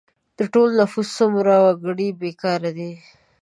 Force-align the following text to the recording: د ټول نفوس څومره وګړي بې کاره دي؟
د 0.39 0.39
ټول 0.53 0.69
نفوس 0.79 1.07
څومره 1.17 1.53
وګړي 1.65 2.07
بې 2.19 2.31
کاره 2.41 2.71
دي؟ 2.77 2.91